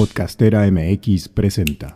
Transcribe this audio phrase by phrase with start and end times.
[0.00, 1.94] Podcastera MX presenta.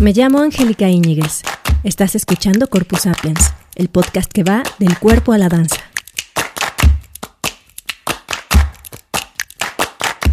[0.00, 1.42] Me llamo Angélica Íñiguez.
[1.84, 5.84] Estás escuchando Corpus Sapiens, el podcast que va del cuerpo a la danza.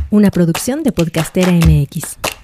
[0.10, 2.35] Una producción de Podcastera MX.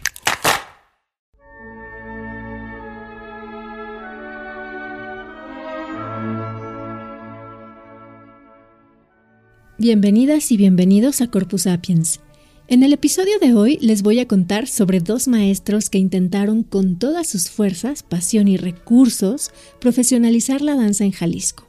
[9.82, 12.20] Bienvenidas y bienvenidos a Corpus Sapiens.
[12.68, 17.00] En el episodio de hoy les voy a contar sobre dos maestros que intentaron con
[17.00, 19.50] todas sus fuerzas, pasión y recursos
[19.80, 21.66] profesionalizar la danza en Jalisco.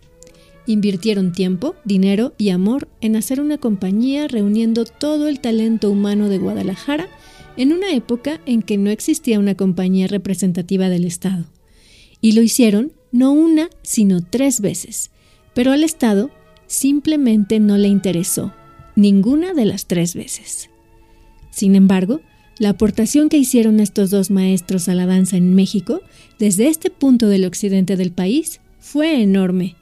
[0.67, 6.37] Invirtieron tiempo, dinero y amor en hacer una compañía reuniendo todo el talento humano de
[6.37, 7.09] Guadalajara
[7.57, 11.47] en una época en que no existía una compañía representativa del Estado.
[12.21, 15.11] Y lo hicieron no una, sino tres veces.
[15.55, 16.31] Pero al Estado
[16.73, 18.55] simplemente no le interesó,
[18.97, 20.71] ninguna de las tres veces.
[21.51, 22.23] Sin embargo,
[22.59, 26.01] la aportación que hicieron estos dos maestros a la danza en México,
[26.39, 29.77] desde este punto del occidente del país, fue enorme.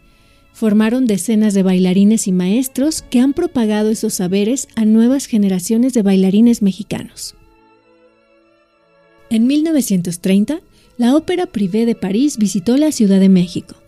[0.52, 6.02] Formaron decenas de bailarines y maestros que han propagado esos saberes a nuevas generaciones de
[6.02, 7.36] bailarines mexicanos.
[9.30, 10.60] En 1930,
[10.98, 13.79] la Ópera Privé de París visitó la Ciudad de México.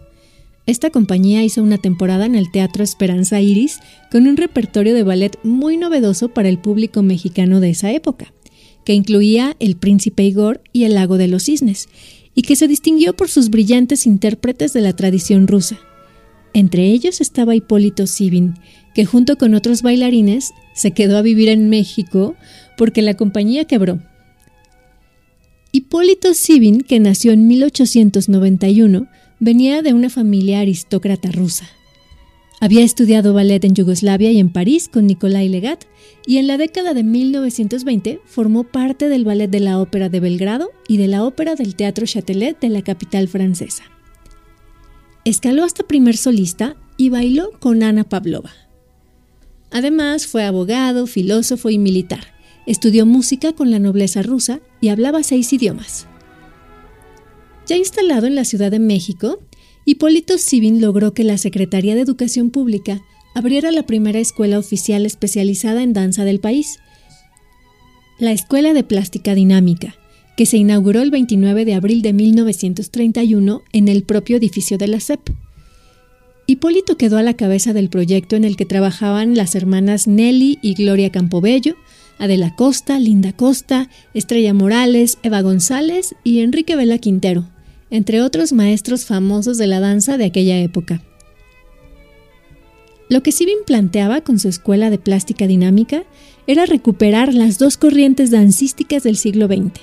[0.64, 3.80] Esta compañía hizo una temporada en el Teatro Esperanza Iris
[4.12, 8.32] con un repertorio de ballet muy novedoso para el público mexicano de esa época,
[8.84, 11.88] que incluía El Príncipe Igor y El Lago de los Cisnes,
[12.34, 15.80] y que se distinguió por sus brillantes intérpretes de la tradición rusa.
[16.54, 18.54] Entre ellos estaba Hipólito Sivin,
[18.94, 22.36] que junto con otros bailarines se quedó a vivir en México
[22.76, 24.00] porque la compañía quebró.
[25.72, 29.08] Hipólito Sivin, que nació en 1891,
[29.42, 31.68] venía de una familia aristócrata rusa.
[32.60, 35.84] Había estudiado ballet en Yugoslavia y en París con Nikolai Legat
[36.24, 40.70] y en la década de 1920 formó parte del ballet de la Ópera de Belgrado
[40.86, 43.82] y de la Ópera del Teatro Châtelet de la capital francesa.
[45.24, 48.52] Escaló hasta primer solista y bailó con Ana Pavlova.
[49.72, 52.32] Además, fue abogado, filósofo y militar.
[52.64, 56.06] Estudió música con la nobleza rusa y hablaba seis idiomas.
[57.66, 59.40] Ya instalado en la Ciudad de México,
[59.84, 63.00] Hipólito Sivin logró que la Secretaría de Educación Pública
[63.34, 66.78] abriera la primera escuela oficial especializada en danza del país,
[68.18, 69.94] la Escuela de Plástica Dinámica,
[70.36, 75.00] que se inauguró el 29 de abril de 1931 en el propio edificio de la
[75.00, 75.20] SEP.
[76.46, 80.74] Hipólito quedó a la cabeza del proyecto en el que trabajaban las hermanas Nelly y
[80.74, 81.76] Gloria Campobello,
[82.22, 87.48] Adela Costa, Linda Costa, Estrella Morales, Eva González y Enrique Vela Quintero,
[87.90, 91.02] entre otros maestros famosos de la danza de aquella época.
[93.08, 96.04] Lo que Sivin planteaba con su escuela de plástica dinámica
[96.46, 99.80] era recuperar las dos corrientes dancísticas del siglo XX,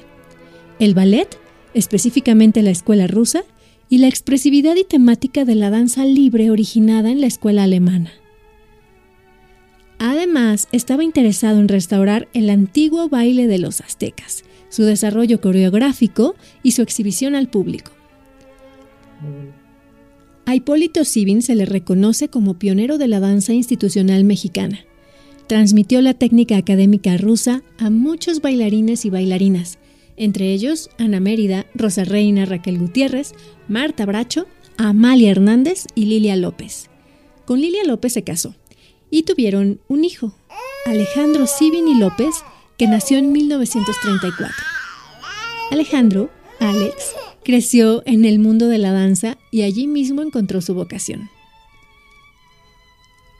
[0.79, 1.37] el ballet,
[1.73, 3.43] específicamente la escuela rusa,
[3.89, 8.13] y la expresividad y temática de la danza libre originada en la escuela alemana.
[9.99, 16.71] Además, estaba interesado en restaurar el antiguo baile de los aztecas, su desarrollo coreográfico y
[16.71, 17.91] su exhibición al público.
[20.45, 24.79] A Hipólito Sivin se le reconoce como pionero de la danza institucional mexicana.
[25.47, 29.79] Transmitió la técnica académica rusa a muchos bailarines y bailarinas,
[30.15, 33.33] entre ellos Ana Mérida, Rosa Reina, Raquel Gutiérrez,
[33.67, 36.89] Marta Bracho, Amalia Hernández y Lilia López.
[37.45, 38.55] Con Lilia López se casó
[39.09, 40.33] y tuvieron un hijo,
[40.85, 42.35] Alejandro Sivin y López,
[42.77, 44.55] que nació en 1934.
[45.71, 47.15] Alejandro, Alex,
[47.49, 51.29] Creció en el mundo de la danza y allí mismo encontró su vocación.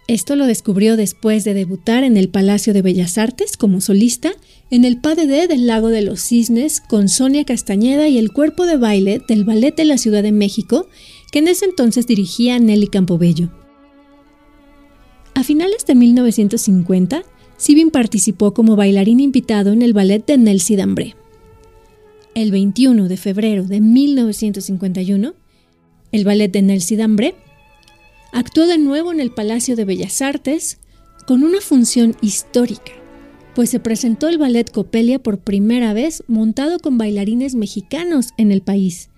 [0.08, 4.32] Esto lo descubrió después de debutar en el Palacio de Bellas Artes como solista
[4.72, 8.78] en el PADD del Lago de los Cisnes con Sonia Castañeda y el cuerpo de
[8.78, 10.88] baile del Ballet de la Ciudad de México,
[11.32, 13.52] que en ese entonces dirigía Nelly Campobello.
[15.34, 17.24] A finales de 1950,
[17.58, 21.16] Sibin participó como bailarín invitado en el ballet de Nelsie Dambré.
[22.36, 25.34] El 21 de febrero de 1951,
[26.12, 27.36] el ballet de Nelsie Dambré
[28.32, 30.80] actuó de nuevo en el Palacio de Bellas Artes
[31.28, 32.92] con una función histórica,
[33.56, 38.62] pues se presentó el ballet Copelia por primera vez montado con bailarines mexicanos en el
[38.62, 39.10] país,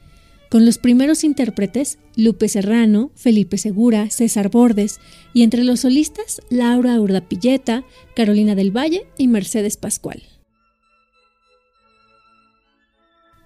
[0.51, 4.99] con los primeros intérpretes Lupe Serrano, Felipe Segura, César Bordes
[5.33, 7.85] y entre los solistas Laura Urdapilleta,
[8.17, 10.21] Carolina del Valle y Mercedes Pascual.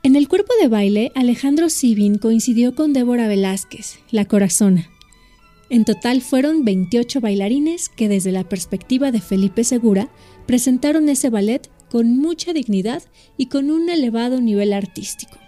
[0.02, 4.90] En el cuerpo de baile, Alejandro Sibin coincidió con Débora Velázquez, la corazona.
[5.70, 10.10] En total fueron 28 bailarines que desde la perspectiva de Felipe Segura
[10.48, 13.04] presentaron ese ballet con mucha dignidad
[13.38, 15.45] y con un elevado nivel artístico.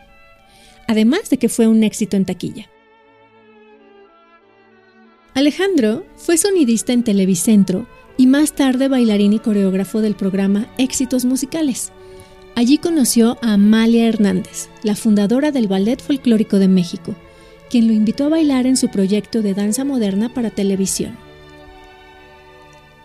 [0.87, 2.69] Además de que fue un éxito en taquilla.
[5.33, 7.85] Alejandro fue sonidista en Televicentro
[8.17, 11.91] y más tarde bailarín y coreógrafo del programa Éxitos Musicales.
[12.55, 17.15] Allí conoció a Amalia Hernández, la fundadora del Ballet Folclórico de México,
[17.69, 21.15] quien lo invitó a bailar en su proyecto de danza moderna para televisión.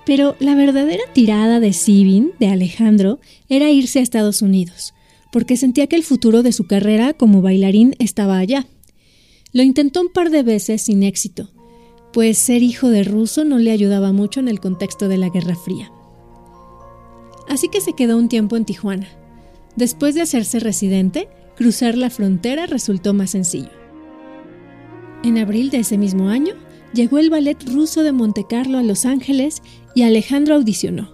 [0.06, 3.20] Pero la verdadera tirada de Sibin, de Alejandro,
[3.50, 4.94] era irse a Estados Unidos,
[5.32, 8.66] porque sentía que el futuro de su carrera como bailarín estaba allá.
[9.52, 11.50] Lo intentó un par de veces sin éxito,
[12.12, 15.56] pues ser hijo de ruso no le ayudaba mucho en el contexto de la Guerra
[15.56, 15.90] Fría.
[17.48, 19.08] Así que se quedó un tiempo en Tijuana,
[19.76, 23.70] Después de hacerse residente, cruzar la frontera resultó más sencillo.
[25.24, 26.54] En abril de ese mismo año,
[26.92, 29.62] llegó el ballet ruso de Montecarlo a Los Ángeles
[29.94, 31.10] y Alejandro audicionó.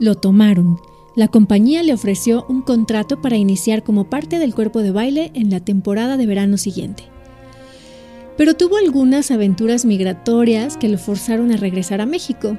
[0.00, 0.78] Lo tomaron.
[1.16, 5.50] La compañía le ofreció un contrato para iniciar como parte del cuerpo de baile en
[5.50, 7.04] la temporada de verano siguiente.
[8.36, 12.56] Pero tuvo algunas aventuras migratorias que lo forzaron a regresar a México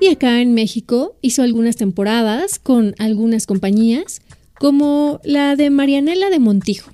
[0.00, 4.20] y acá en México hizo algunas temporadas con algunas compañías,
[4.58, 6.90] como la de Marianela de Montijo,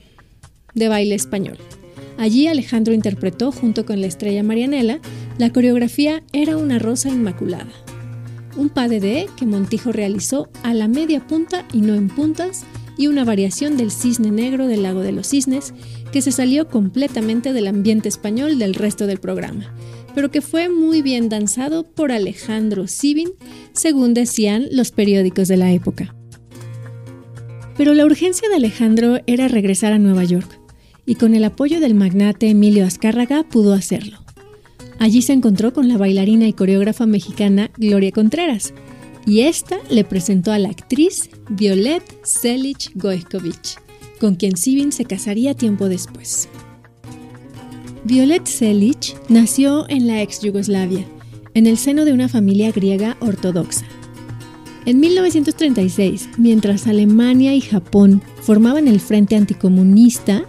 [0.74, 1.58] de baile español.
[2.18, 5.00] Allí Alejandro interpretó, junto con la estrella Marianela,
[5.38, 7.70] la coreografía Era una rosa inmaculada,
[8.56, 12.64] un pas de que Montijo realizó a la media punta y no en puntas,
[12.96, 15.72] y una variación del cisne negro del lago de los cisnes,
[16.12, 19.74] que se salió completamente del ambiente español del resto del programa,
[20.14, 23.30] pero que fue muy bien danzado por Alejandro Sibin,
[23.72, 26.14] según decían los periódicos de la época.
[27.76, 30.60] Pero la urgencia de Alejandro era regresar a Nueva York,
[31.06, 34.21] y con el apoyo del magnate Emilio Azcárraga pudo hacerlo.
[34.98, 38.72] Allí se encontró con la bailarina y coreógrafa mexicana Gloria Contreras,
[39.26, 43.80] y esta le presentó a la actriz Violet Selich Gojkovic,
[44.20, 46.48] con quien Sibin se casaría tiempo después.
[48.04, 51.04] Violet Selic nació en la ex Yugoslavia,
[51.54, 53.86] en el seno de una familia griega ortodoxa.
[54.86, 60.44] En 1936, mientras Alemania y Japón formaban el Frente Anticomunista,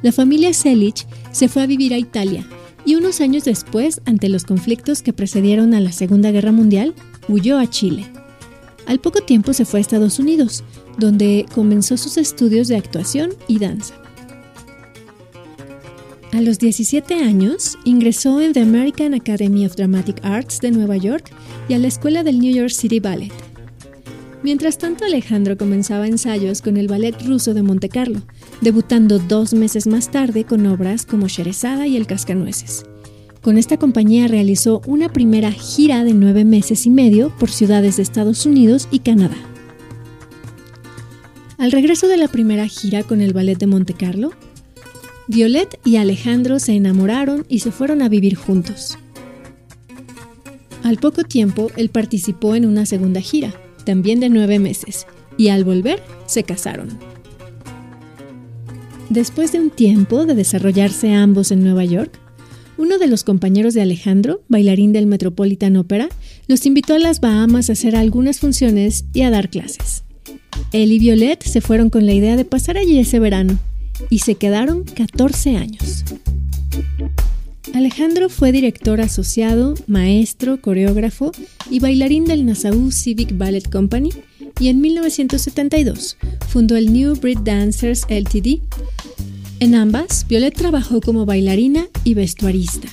[0.00, 2.46] la familia Selic se fue a vivir a Italia
[2.84, 6.94] y unos años después, ante los conflictos que precedieron a la Segunda Guerra Mundial,
[7.28, 8.06] huyó a Chile.
[8.86, 10.62] Al poco tiempo se fue a Estados Unidos,
[10.98, 13.94] donde comenzó sus estudios de actuación y danza.
[16.32, 21.30] A los 17 años, ingresó en The American Academy of Dramatic Arts de Nueva York
[21.68, 23.32] y a la escuela del New York City Ballet.
[24.44, 28.20] Mientras tanto, Alejandro comenzaba ensayos con el Ballet Ruso de Monte Carlo,
[28.60, 32.84] debutando dos meses más tarde con obras como Sherezada y El Cascanueces.
[33.40, 38.02] Con esta compañía realizó una primera gira de nueve meses y medio por ciudades de
[38.02, 39.38] Estados Unidos y Canadá.
[41.56, 44.32] Al regreso de la primera gira con el Ballet de Monte Carlo,
[45.26, 48.98] Violet y Alejandro se enamoraron y se fueron a vivir juntos.
[50.82, 55.64] Al poco tiempo, él participó en una segunda gira, también de nueve meses, y al
[55.64, 56.88] volver, se casaron.
[59.10, 62.18] Después de un tiempo de desarrollarse ambos en Nueva York,
[62.76, 66.08] uno de los compañeros de Alejandro, bailarín del Metropolitan Opera,
[66.48, 70.04] los invitó a las Bahamas a hacer algunas funciones y a dar clases.
[70.72, 73.58] Él y Violet se fueron con la idea de pasar allí ese verano
[74.10, 76.04] y se quedaron 14 años.
[77.74, 81.32] Alejandro fue director asociado, maestro, coreógrafo
[81.68, 84.10] y bailarín del Nassau Civic Ballet Company
[84.60, 86.16] y en 1972
[86.48, 88.60] fundó el New Breed Dancers Ltd.
[89.58, 92.86] En ambas, Violet trabajó como bailarina y vestuarista.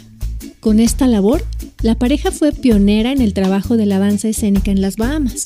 [0.60, 1.46] Con esta labor,
[1.84, 5.46] la pareja fue pionera en el trabajo de la danza escénica en las Bahamas.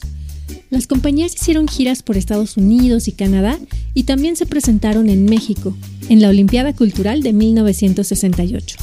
[0.70, 3.60] Las compañías hicieron giras por Estados Unidos y Canadá
[3.94, 5.76] y también se presentaron en México,
[6.08, 8.78] en la Olimpiada Cultural de 1968.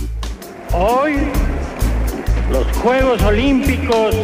[0.75, 1.13] Hoy,
[2.51, 4.15] los Juegos Olímpicos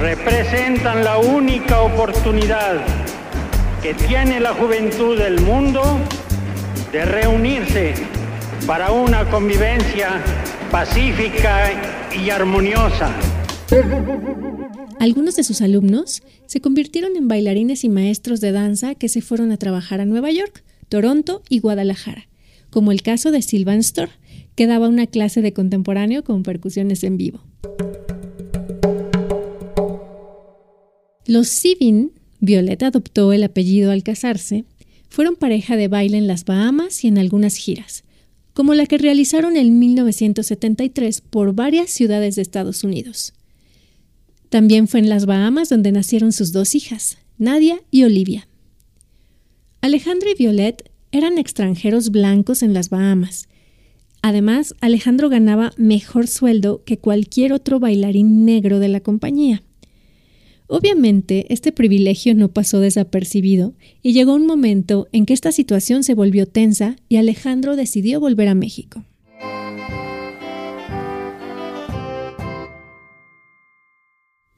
[0.00, 2.82] representan la única oportunidad
[3.82, 5.82] que tiene la juventud del mundo
[6.90, 7.92] de reunirse
[8.66, 10.22] para una convivencia
[10.70, 13.14] pacífica y armoniosa.
[15.00, 19.52] Algunos de sus alumnos se convirtieron en bailarines y maestros de danza que se fueron
[19.52, 22.26] a trabajar a Nueva York, Toronto y Guadalajara,
[22.70, 24.08] como el caso de Sylvan Storr,
[24.54, 27.42] que daba una clase de contemporáneo con percusiones en vivo.
[31.26, 34.64] Los Sivin, Violeta adoptó el apellido al casarse,
[35.08, 38.02] fueron pareja de baile en las Bahamas y en algunas giras,
[38.54, 43.34] como la que realizaron en 1973 por varias ciudades de Estados Unidos.
[44.48, 48.48] También fue en las Bahamas donde nacieron sus dos hijas, Nadia y Olivia.
[49.80, 53.48] Alejandro y Violet eran extranjeros blancos en las Bahamas.
[54.22, 59.64] Además, Alejandro ganaba mejor sueldo que cualquier otro bailarín negro de la compañía.
[60.68, 66.14] Obviamente, este privilegio no pasó desapercibido y llegó un momento en que esta situación se
[66.14, 69.04] volvió tensa y Alejandro decidió volver a México.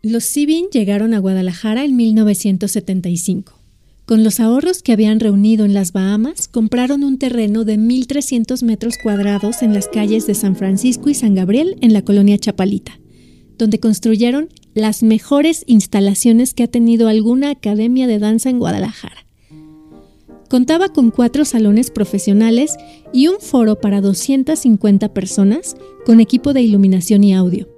[0.03, 3.64] Los Sibin llegaron a Guadalajara en 1975.
[4.07, 8.97] Con los ahorros que habían reunido en las Bahamas, compraron un terreno de 1.300 metros
[9.03, 13.01] cuadrados en las calles de San Francisco y San Gabriel en la colonia Chapalita,
[13.57, 19.27] donde construyeron las mejores instalaciones que ha tenido alguna academia de danza en Guadalajara.
[20.51, 22.77] Contaba con cuatro salones profesionales
[23.11, 27.71] y un foro para 250 personas con equipo de iluminación y audio.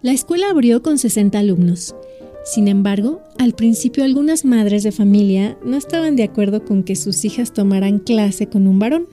[0.00, 1.96] La escuela abrió con 60 alumnos.
[2.44, 7.24] Sin embargo, al principio algunas madres de familia no estaban de acuerdo con que sus
[7.24, 9.08] hijas tomaran clase con un varón.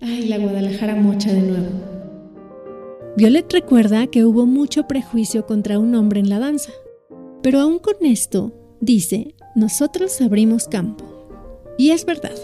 [0.00, 1.66] Ay, la Guadalajara mocha de nuevo.
[3.16, 6.72] Violet recuerda que hubo mucho prejuicio contra un hombre en la danza,
[7.42, 11.04] pero aún con esto, dice, nosotros abrimos campo.
[11.78, 12.36] Y es verdad.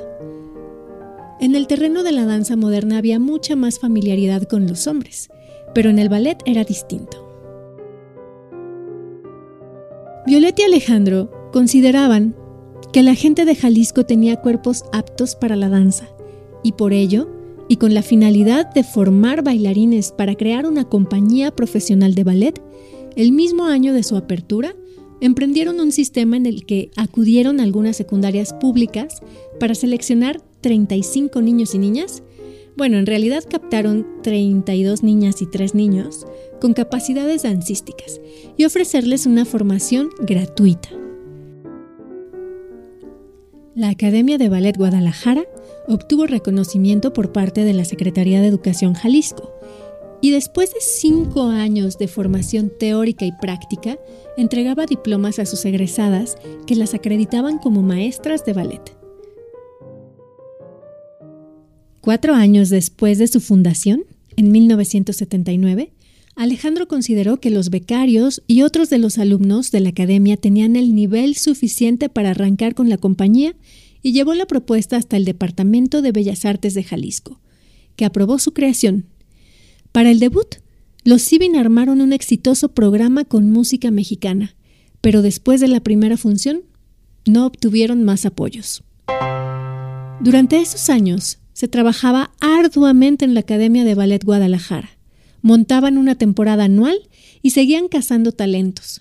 [1.41, 5.29] En el terreno de la danza moderna había mucha más familiaridad con los hombres,
[5.75, 7.24] pero en el ballet era distinto.
[10.27, 12.35] Violet y Alejandro consideraban
[12.95, 16.09] que la gente de Jalisco tenía cuerpos aptos para la danza,
[16.63, 17.29] y por ello
[17.69, 22.63] y con la finalidad de formar bailarines para crear una compañía profesional de ballet,
[23.17, 24.75] el mismo año de su apertura,
[25.21, 29.21] emprendieron un sistema en el que acudieron algunas secundarias públicas
[29.61, 32.23] para seleccionar 35 niños y niñas.
[32.77, 36.27] Bueno, en realidad captaron 32 niñas y 3 niños
[36.61, 38.21] con capacidades dancísticas
[38.57, 40.89] y ofrecerles una formación gratuita.
[43.77, 45.45] La Academia de Ballet Guadalajara
[45.89, 49.53] obtuvo reconocimiento por parte de la Secretaría de Educación Jalisco
[50.21, 53.99] y después de cinco años de formación teórica y práctica,
[54.37, 59.04] entregaba diplomas a sus egresadas que las acreditaban como maestras de ballet.
[62.05, 64.05] Cuatro años después de su fundación,
[64.37, 65.91] en 1979,
[66.37, 70.95] Alejandro consideró que los becarios y otros de los alumnos de la academia tenían el
[70.95, 73.57] nivel suficiente para arrancar con la compañía
[74.03, 77.41] y llevó la propuesta hasta el Departamento de Bellas Artes de Jalisco,
[77.97, 79.07] que aprobó su creación.
[79.91, 80.57] Para el debut,
[81.05, 84.57] los Sibin armaron un exitoso programa con música mexicana,
[85.01, 86.65] pero después de la primera función,
[87.25, 88.85] no obtuvieron más apoyos.
[90.21, 94.91] Durante esos años, se trabajaba arduamente en la Academia de Ballet Guadalajara.
[95.41, 96.99] Montaban una temporada anual
[97.41, 99.01] y seguían cazando talentos.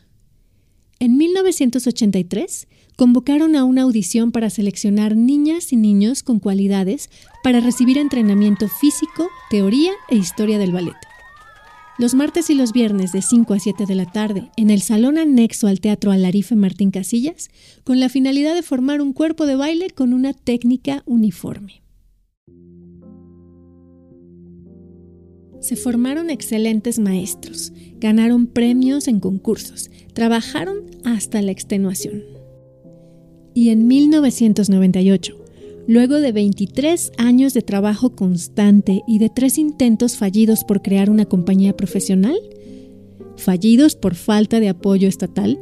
[0.99, 7.09] En 1983 convocaron a una audición para seleccionar niñas y niños con cualidades
[7.43, 10.95] para recibir entrenamiento físico, teoría e historia del ballet.
[11.97, 15.17] Los martes y los viernes de 5 a 7 de la tarde, en el salón
[15.17, 17.49] anexo al Teatro Alarife Martín Casillas,
[17.83, 21.82] con la finalidad de formar un cuerpo de baile con una técnica uniforme.
[25.63, 32.33] Se formaron excelentes maestros, ganaron premios en concursos, trabajaron hasta la extenuación
[33.53, 35.37] y en 1998,
[35.87, 41.25] luego de 23 años de trabajo constante y de tres intentos fallidos por crear una
[41.25, 42.37] compañía profesional,
[43.37, 45.59] fallidos por falta de apoyo estatal,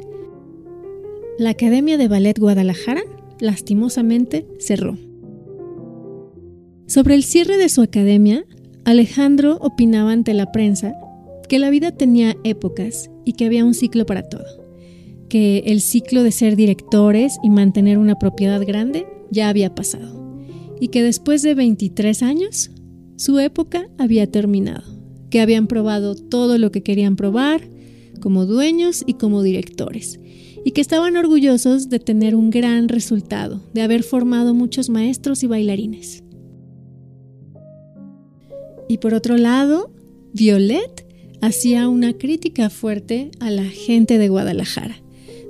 [1.38, 3.02] la Academia de Ballet Guadalajara
[3.40, 4.96] lastimosamente cerró.
[6.86, 8.44] Sobre el cierre de su academia,
[8.84, 10.94] Alejandro opinaba ante la prensa
[11.48, 14.62] que la vida tenía épocas y que había un ciclo para todo
[15.32, 20.44] que el ciclo de ser directores y mantener una propiedad grande ya había pasado
[20.78, 22.70] y que después de 23 años
[23.16, 24.82] su época había terminado,
[25.30, 27.62] que habían probado todo lo que querían probar
[28.20, 30.20] como dueños y como directores
[30.66, 35.46] y que estaban orgullosos de tener un gran resultado, de haber formado muchos maestros y
[35.46, 36.21] bailarines.
[38.92, 39.90] Y por otro lado,
[40.34, 41.06] Violet
[41.40, 45.02] hacía una crítica fuerte a la gente de Guadalajara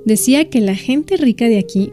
[0.05, 1.91] Decía que la gente rica de aquí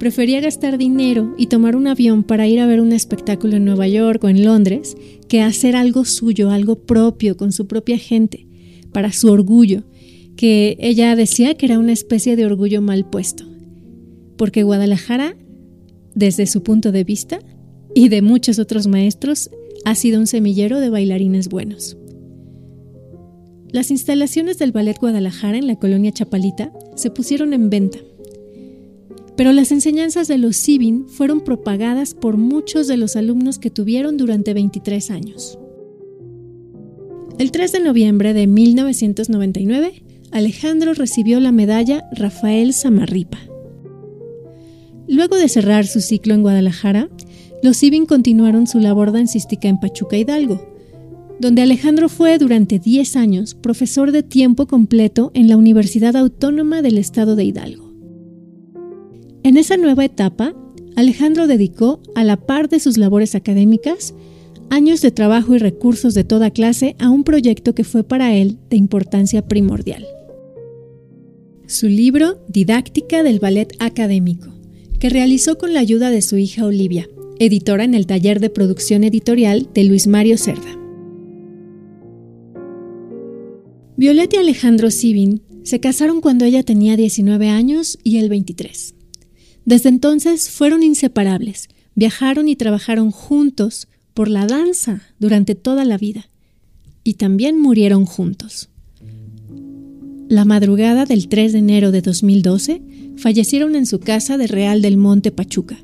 [0.00, 3.86] prefería gastar dinero y tomar un avión para ir a ver un espectáculo en Nueva
[3.86, 4.96] York o en Londres
[5.28, 8.48] que hacer algo suyo, algo propio, con su propia gente,
[8.92, 9.84] para su orgullo,
[10.34, 13.44] que ella decía que era una especie de orgullo mal puesto.
[14.36, 15.36] Porque Guadalajara
[16.16, 17.38] desde su punto de vista,
[17.94, 19.50] y de muchos otros maestros,
[19.84, 21.96] ha sido un semillero de bailarines buenos.
[23.70, 27.98] Las instalaciones del Ballet Guadalajara en la colonia Chapalita se pusieron en venta,
[29.36, 34.16] pero las enseñanzas de los Sibin fueron propagadas por muchos de los alumnos que tuvieron
[34.16, 35.58] durante 23 años.
[37.38, 43.38] El 3 de noviembre de 1999, Alejandro recibió la medalla Rafael Samarripa.
[45.06, 47.08] Luego de cerrar su ciclo en Guadalajara,
[47.62, 50.60] los Sibin continuaron su labor dancística en Pachuca Hidalgo,
[51.40, 56.98] donde Alejandro fue durante 10 años profesor de tiempo completo en la Universidad Autónoma del
[56.98, 57.92] Estado de Hidalgo.
[59.42, 60.54] En esa nueva etapa,
[60.96, 64.14] Alejandro dedicó, a la par de sus labores académicas,
[64.70, 68.58] años de trabajo y recursos de toda clase a un proyecto que fue para él
[68.68, 70.04] de importancia primordial.
[71.66, 74.48] Su libro Didáctica del Ballet Académico,
[74.98, 77.08] que realizó con la ayuda de su hija Olivia,
[77.38, 80.76] editora en el taller de producción editorial de Luis Mario Cerda.
[83.96, 88.94] Violeta y Alejandro Sibin se casaron cuando ella tenía 19 años y él 23.
[89.64, 96.28] Desde entonces fueron inseparables, viajaron y trabajaron juntos por la danza durante toda la vida
[97.04, 98.70] y también murieron juntos.
[100.28, 102.82] La madrugada del 3 de enero de 2012
[103.16, 105.78] fallecieron en su casa de Real del Monte Pachuca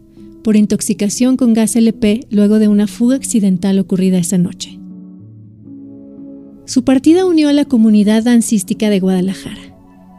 [0.44, 4.78] por intoxicación con gas LP luego de una fuga accidental ocurrida esa noche.
[6.66, 9.76] Su partida unió a la comunidad dancística de Guadalajara,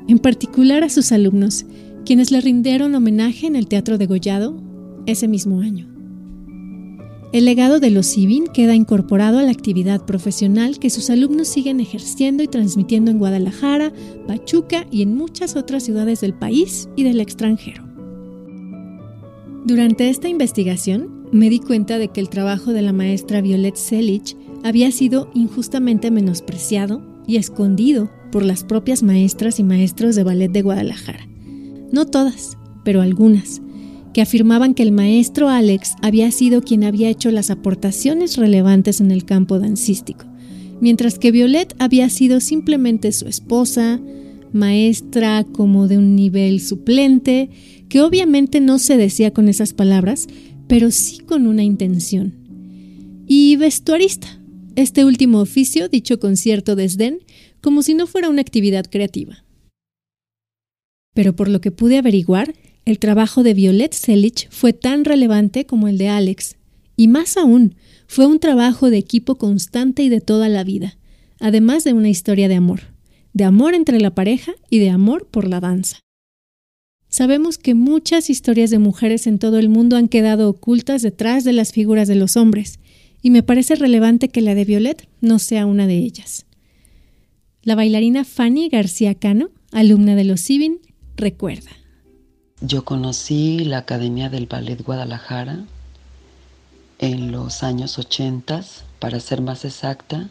[0.07, 1.65] en particular a sus alumnos,
[2.05, 4.61] quienes le rindieron homenaje en el Teatro de Gollado
[5.05, 5.87] ese mismo año.
[7.31, 11.79] El legado de los Civin queda incorporado a la actividad profesional que sus alumnos siguen
[11.79, 13.91] ejerciendo y transmitiendo en Guadalajara,
[14.27, 17.84] Pachuca y en muchas otras ciudades del país y del extranjero.
[19.65, 24.37] Durante esta investigación, me di cuenta de que el trabajo de la maestra Violet Selich
[24.63, 30.61] había sido injustamente menospreciado y escondido por las propias maestras y maestros de ballet de
[30.61, 31.27] Guadalajara.
[31.91, 33.63] No todas, pero algunas,
[34.13, 39.09] que afirmaban que el maestro Alex había sido quien había hecho las aportaciones relevantes en
[39.09, 40.25] el campo dancístico,
[40.79, 43.99] mientras que Violet había sido simplemente su esposa,
[44.53, 47.49] maestra como de un nivel suplente,
[47.89, 50.27] que obviamente no se decía con esas palabras,
[50.67, 52.33] pero sí con una intención.
[53.27, 54.39] Y vestuarista,
[54.75, 57.19] este último oficio dicho con cierto desdén,
[57.61, 59.43] como si no fuera una actividad creativa.
[61.13, 62.53] Pero por lo que pude averiguar,
[62.85, 66.57] el trabajo de Violet Selich fue tan relevante como el de Alex,
[66.97, 67.75] y más aún,
[68.07, 70.97] fue un trabajo de equipo constante y de toda la vida,
[71.39, 72.81] además de una historia de amor,
[73.33, 75.99] de amor entre la pareja y de amor por la danza.
[77.17, 81.53] Sabemos que muchas historias de mujeres en todo el mundo han quedado ocultas detrás de
[81.53, 82.77] las figuras de los hombres,
[83.21, 86.45] y me parece relevante que la de Violet no sea una de ellas.
[87.63, 90.81] La bailarina Fanny García Cano, alumna de los Sibin,
[91.15, 91.71] recuerda.
[92.59, 95.63] Yo conocí la Academia del Ballet Guadalajara
[96.99, 98.61] en los años 80,
[98.99, 100.27] para ser más exacta,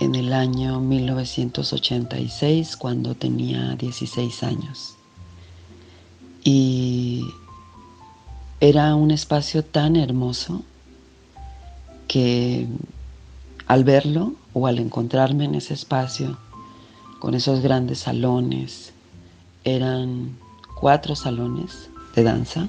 [0.00, 4.97] en el año 1986, cuando tenía 16 años.
[6.44, 7.24] Y
[8.60, 10.62] era un espacio tan hermoso
[12.06, 12.66] que
[13.66, 16.38] al verlo o al encontrarme en ese espacio,
[17.20, 18.92] con esos grandes salones,
[19.64, 20.36] eran
[20.80, 22.68] cuatro salones de danza,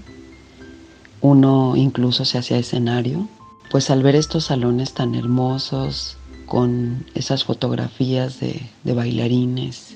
[1.21, 3.27] uno incluso se hacía escenario,
[3.71, 6.17] pues al ver estos salones tan hermosos,
[6.49, 9.95] con esas fotografías de, bailarines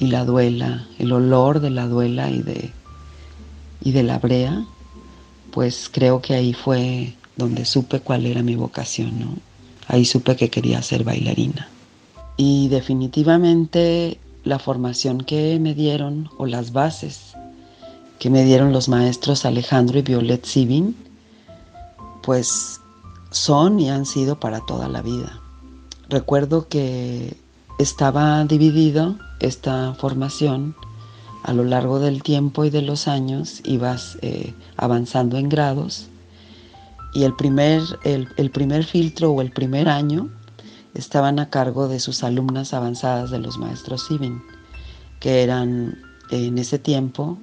[0.00, 2.72] y la duela, el olor de la duela y de,
[3.84, 4.64] y de la brea,
[5.52, 9.36] pues creo que ahí fue donde supe cuál era mi vocación, ¿no?
[9.86, 11.68] Ahí supe que quería ser bailarina.
[12.36, 17.34] Y definitivamente la formación que me dieron o las bases
[18.18, 20.96] que me dieron los maestros Alejandro y Violet Sibin,
[22.22, 22.80] pues
[23.30, 25.40] son y han sido para toda la vida.
[26.08, 27.36] Recuerdo que
[27.78, 30.74] estaba dividido esta formación
[31.44, 36.08] a lo largo del tiempo y de los años, ibas eh, avanzando en grados
[37.14, 40.30] y el primer, el, primer filtro o el primer año
[40.94, 44.42] estaban a cargo de sus alumnas avanzadas de los maestros Sibin,
[45.20, 45.96] que eran
[46.30, 47.38] en ese tiempo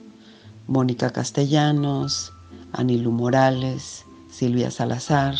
[0.68, 2.34] Mónica Castellanos,
[2.74, 5.36] Anilu Morales, Silvia Salazar.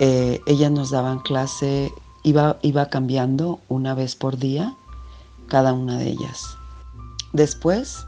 [0.00, 1.90] Eh, ellas nos daban clase,
[2.22, 4.74] iba, iba cambiando una vez por día
[5.48, 6.57] cada una de ellas.
[7.32, 8.06] Después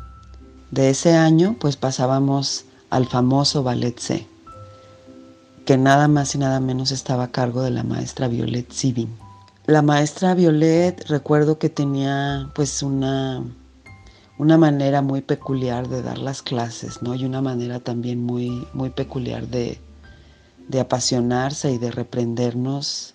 [0.71, 4.27] de ese año, pues pasábamos al famoso ballet C,
[5.65, 9.11] que nada más y nada menos estaba a cargo de la maestra Violet Sibin.
[9.67, 13.45] La maestra Violet recuerdo que tenía pues una,
[14.39, 17.15] una manera muy peculiar de dar las clases, ¿no?
[17.15, 19.79] Y una manera también muy, muy peculiar de,
[20.69, 23.15] de apasionarse y de reprendernos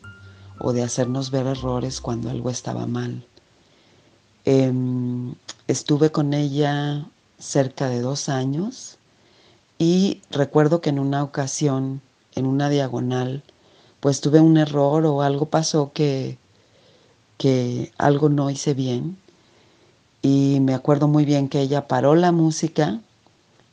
[0.59, 3.25] o de hacernos ver errores cuando algo estaba mal.
[4.45, 5.33] Em,
[5.67, 7.05] estuve con ella
[7.39, 8.97] cerca de dos años
[9.79, 12.01] y recuerdo que en una ocasión,
[12.35, 13.43] en una diagonal,
[13.99, 16.37] pues tuve un error o algo pasó que,
[17.37, 19.17] que algo no hice bien.
[20.21, 22.99] Y me acuerdo muy bien que ella paró la música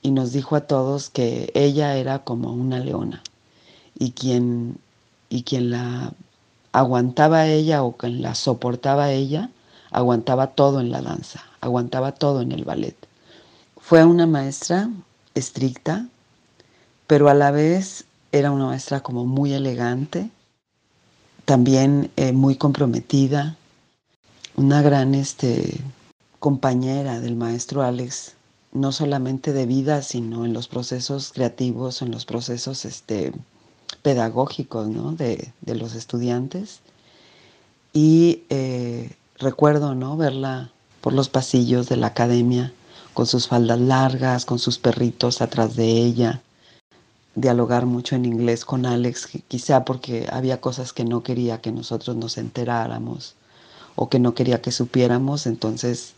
[0.02, 3.22] y nos dijo a todos que ella era como una leona
[3.98, 4.78] y quien,
[5.28, 6.12] y quien la
[6.72, 9.50] aguantaba ella o quien la soportaba ella,
[9.92, 12.96] aguantaba todo en la danza, aguantaba todo en el ballet.
[13.76, 14.90] Fue una maestra
[15.34, 16.06] estricta,
[17.06, 20.30] pero a la vez era una maestra como muy elegante,
[21.44, 23.56] también eh, muy comprometida,
[24.56, 25.80] una gran este,
[26.38, 28.34] compañera del maestro Alex,
[28.72, 33.32] no solamente de vida, sino en los procesos creativos, en los procesos este,
[34.02, 35.12] pedagógicos ¿no?
[35.12, 36.80] de, los estudiantes.
[37.92, 39.10] Y eh,
[39.42, 40.16] recuerdo ¿no?
[40.16, 42.72] verla por los pasillos de la academia
[43.12, 46.40] con sus faldas largas, con sus perritos atrás de ella,
[47.34, 52.16] dialogar mucho en inglés con Alex, quizá porque había cosas que no quería que nosotros
[52.16, 53.34] nos enteráramos
[53.96, 56.14] o que no quería que supiéramos, entonces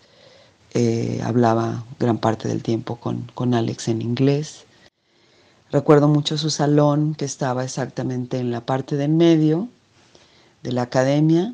[0.75, 4.65] eh, hablaba gran parte del tiempo con, con Alex en inglés.
[5.73, 9.69] Recuerdo mucho su salón que estaba exactamente en la parte de en medio
[10.63, 11.53] de la academia.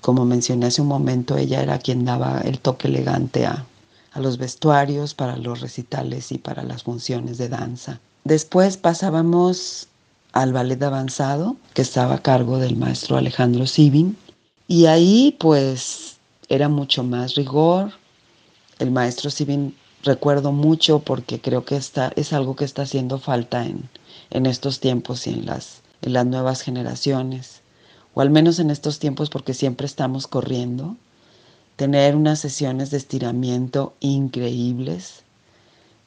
[0.00, 3.66] Como mencioné hace un momento, ella era quien daba el toque elegante a,
[4.12, 8.00] a los vestuarios para los recitales y para las funciones de danza.
[8.24, 9.88] Después pasábamos
[10.32, 14.16] al ballet avanzado, que estaba a cargo del maestro Alejandro Sibin,
[14.68, 16.16] y ahí pues
[16.48, 17.92] era mucho más rigor.
[18.78, 23.66] El maestro Sibin recuerdo mucho porque creo que está, es algo que está haciendo falta
[23.66, 23.88] en,
[24.30, 27.59] en estos tiempos y en las, en las nuevas generaciones,
[28.14, 30.96] o al menos en estos tiempos porque siempre estamos corriendo,
[31.76, 35.22] tener unas sesiones de estiramiento increíbles,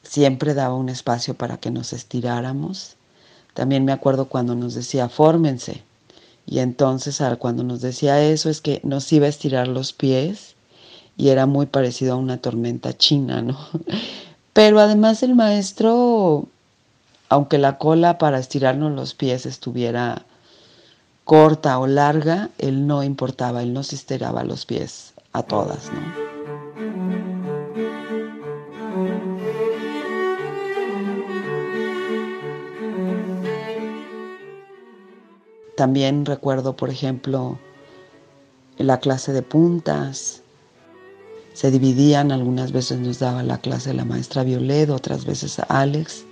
[0.02, 2.96] siempre daba un espacio para que nos estiráramos.
[3.54, 5.82] También me acuerdo cuando nos decía, fórmense.
[6.46, 10.54] Y entonces cuando nos decía eso es que nos iba a estirar los pies
[11.16, 13.58] y era muy parecido a una tormenta china, ¿no?
[14.52, 16.46] Pero además el maestro,
[17.28, 20.24] aunque la cola para estirarnos los pies estuviera
[21.24, 26.24] corta o larga, él no importaba, él nos estiraba los pies a todas, ¿no?
[35.76, 37.58] También recuerdo, por ejemplo,
[38.78, 40.42] la clase de puntas,
[41.52, 46.24] se dividían, algunas veces nos daba la clase la maestra Violet, otras veces Alex,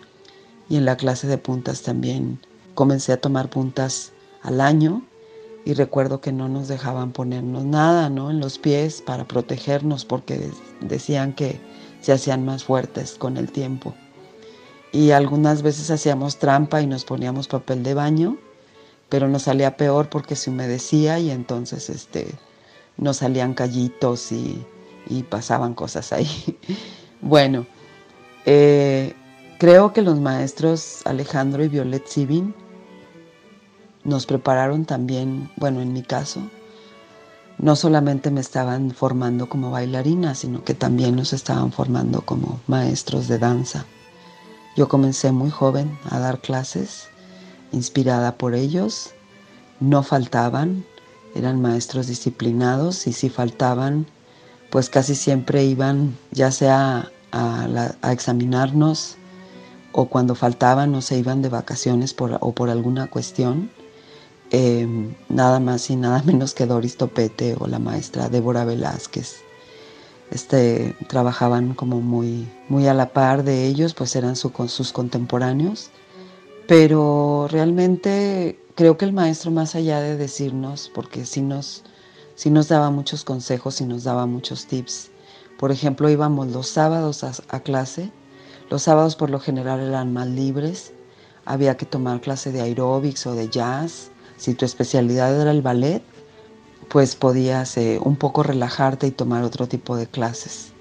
[0.68, 2.38] y en la clase de puntas también
[2.74, 5.02] comencé a tomar puntas al año
[5.64, 8.30] y recuerdo que no nos dejaban ponernos nada ¿no?
[8.30, 10.50] en los pies para protegernos porque
[10.80, 11.60] decían que
[12.00, 13.94] se hacían más fuertes con el tiempo.
[14.92, 18.36] Y algunas veces hacíamos trampa y nos poníamos papel de baño,
[19.08, 22.26] pero nos salía peor porque se humedecía y entonces este,
[22.96, 24.64] nos salían callitos y
[25.06, 26.58] y pasaban cosas ahí.
[27.20, 27.66] bueno,
[28.46, 29.14] eh,
[29.58, 32.54] creo que los maestros Alejandro y Violet Sibin
[34.04, 36.42] nos prepararon también, bueno, en mi caso,
[37.58, 43.28] no solamente me estaban formando como bailarina, sino que también nos estaban formando como maestros
[43.28, 43.86] de danza.
[44.76, 47.08] Yo comencé muy joven a dar clases,
[47.72, 49.10] inspirada por ellos.
[49.80, 50.84] No faltaban,
[51.34, 54.06] eran maestros disciplinados y si faltaban,
[54.70, 59.16] pues casi siempre iban ya sea a, examinarnos
[59.92, 63.70] o cuando faltaban no se iban de vacaciones por, o por alguna cuestión.
[64.52, 69.36] Em, nada más y nada menos que Doris Topete o la maestra Débora Velázquez.
[70.30, 75.90] Este, trabajaban como muy, muy a la par de ellos, pues eran sus contemporáneos.
[76.68, 81.82] Pero realmente creo que el maestro, más allá de decirnos, porque sí nos,
[82.34, 85.10] sí nos daba muchos consejos y nos daba muchos tips.
[85.58, 88.10] Por ejemplo, íbamos los sábados a, clase.
[88.68, 90.92] Los sábados por lo general eran más libres.
[91.44, 94.11] Había que tomar clase de aeróbics o de jazz.
[94.42, 96.02] Si tu especialidad era el ballet,
[96.88, 100.72] pues podías eh, un poco relajarte y tomar otro tipo de clases.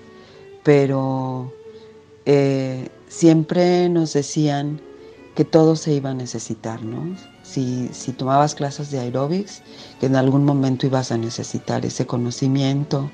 [0.64, 1.54] Pero
[2.26, 4.82] eh, siempre nos decían
[5.36, 7.16] que todo se iba a necesitar, ¿no?
[7.44, 9.62] Si, si tomabas clases de aeróbics,
[10.00, 13.12] que en algún momento ibas a necesitar ese conocimiento,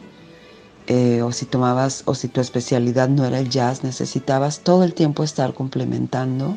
[0.87, 4.93] eh, o si tomabas, o si tu especialidad no era el jazz, necesitabas todo el
[4.93, 6.55] tiempo estar complementando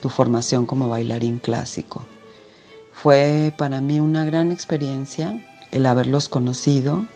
[0.00, 2.15] tu formación como bailarín clásico.
[3.06, 5.40] Fue para mí una gran experiencia
[5.70, 7.06] el haberlos conocido,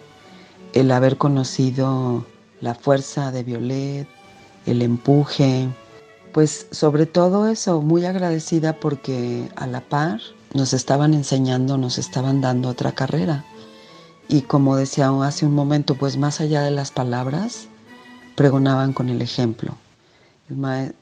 [0.73, 2.25] el haber conocido
[2.61, 4.07] la fuerza de Violet,
[4.67, 5.69] el empuje,
[6.33, 10.21] pues sobre todo eso, muy agradecida porque a la par
[10.55, 13.45] nos estaban enseñando, nos estaban dando otra carrera.
[14.29, 17.67] Y como decía hace un momento, pues más allá de las palabras,
[18.37, 19.75] pregonaban con el ejemplo.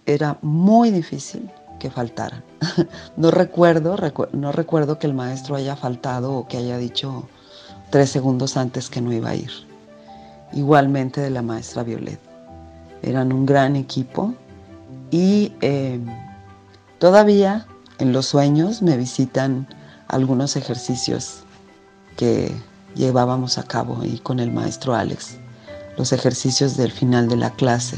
[0.06, 2.42] era muy difícil que faltaran.
[3.16, 3.96] no, recuerdo,
[4.32, 7.28] no recuerdo que el maestro haya faltado o que haya dicho
[7.90, 9.50] tres segundos antes que no iba a ir.
[10.52, 12.20] Igualmente de la maestra Violet.
[13.02, 14.34] Eran un gran equipo
[15.10, 16.00] y eh,
[16.98, 17.66] todavía
[17.98, 19.66] en los sueños me visitan
[20.08, 21.44] algunos ejercicios
[22.16, 22.52] que
[22.94, 25.38] llevábamos a cabo y con el maestro Alex.
[25.96, 27.96] Los ejercicios del final de la clase,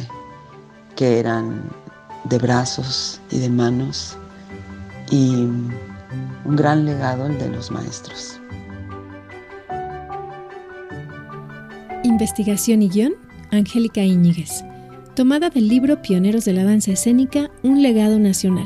[0.97, 1.62] que eran
[2.25, 4.17] de brazos y de manos,
[5.11, 8.41] y un gran legado el de los maestros.
[12.03, 13.15] Investigación y guion,
[13.51, 14.65] Angélica Íñiguez
[15.21, 18.65] tomada del libro Pioneros de la Danza Escénica, Un legado nacional,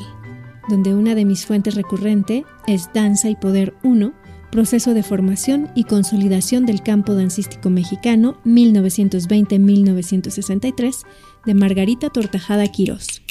[0.68, 4.12] donde una de mis fuentes recurrente es Danza y Poder 1,
[4.52, 11.04] proceso de formación y consolidación del campo dancístico mexicano 1920-1963
[11.44, 13.23] de Margarita Tortajada Quirós.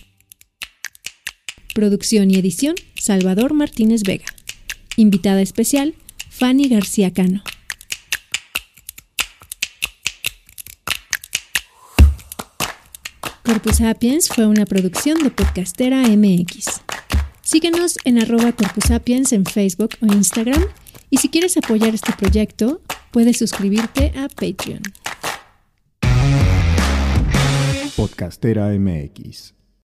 [1.74, 4.26] Producción y edición Salvador Martínez Vega.
[4.96, 5.96] Invitada especial
[6.30, 7.42] Fanny García Cano.
[13.44, 16.82] Corpus Sapiens fue una producción de Podcastera MX.
[17.42, 20.64] Síguenos en arroba Corpus Sapiens en Facebook o Instagram
[21.10, 24.84] y si quieres apoyar este proyecto, puedes suscribirte a Patreon.
[27.96, 29.63] Podcastera MX